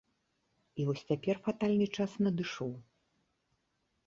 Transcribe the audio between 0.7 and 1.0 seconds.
І